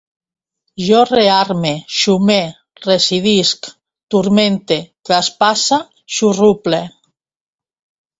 Jo 0.83 0.99
rearme, 1.07 1.73
xume, 1.97 2.37
residisc, 2.85 3.69
turmente, 4.15 4.79
traspasse, 5.11 5.79
xurruple 6.17 6.81